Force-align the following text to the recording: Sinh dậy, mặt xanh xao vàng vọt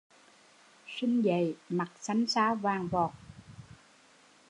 Sinh 0.87 1.21
dậy, 1.23 1.55
mặt 1.69 1.91
xanh 1.99 2.25
xao 2.27 2.55
vàng 2.55 2.87
vọt 2.87 3.11